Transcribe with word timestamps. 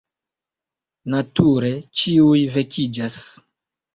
Nature, 1.15 1.69
ĉiuj 2.01 2.41
vekiĝas. 2.57 3.19